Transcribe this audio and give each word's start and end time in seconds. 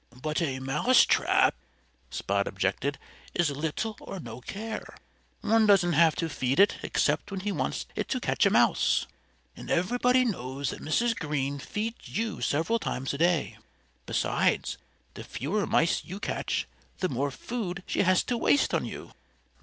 "But 0.19 0.41
a 0.41 0.57
mousetrap," 0.59 1.53
Spot 2.09 2.47
objected, 2.47 2.97
"is 3.35 3.51
little 3.51 3.95
or 4.01 4.19
no 4.19 4.41
care. 4.41 4.97
One 5.41 5.67
doesn't 5.67 5.93
have 5.93 6.15
to 6.15 6.27
feed 6.27 6.59
it 6.59 6.77
except 6.81 7.29
when 7.29 7.41
he 7.41 7.51
wants 7.51 7.85
it 7.95 8.07
to 8.07 8.19
catch 8.19 8.43
a 8.47 8.49
mouse. 8.49 9.05
And 9.55 9.69
everybody 9.69 10.25
knows 10.25 10.71
that 10.71 10.81
Mrs. 10.81 11.15
Green 11.15 11.59
feeds 11.59 12.09
you 12.17 12.41
several 12.41 12.79
times 12.79 13.13
a 13.13 13.19
day. 13.19 13.59
Besides, 14.07 14.79
the 15.13 15.23
fewer 15.23 15.67
mice 15.67 16.03
you 16.03 16.19
catch, 16.19 16.67
the 16.97 17.07
more 17.07 17.29
food 17.29 17.83
she 17.85 18.01
has 18.01 18.23
to 18.23 18.39
waste 18.39 18.73
on 18.73 18.85
you." 18.85 19.11